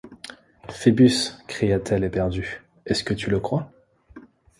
Phœbus! 0.71 1.37
cria-t-elle 1.47 2.03
éperdue, 2.03 2.65
est-ce 2.87 3.03
que 3.03 3.13
tu 3.13 3.29
le 3.29 3.39
crois? 3.39 3.71